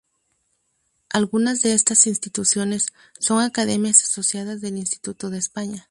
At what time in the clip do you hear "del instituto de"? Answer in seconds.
4.59-5.37